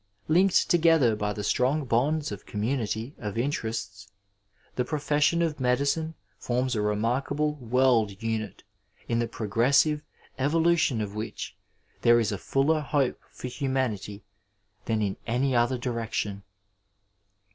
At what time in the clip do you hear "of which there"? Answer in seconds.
11.01-12.19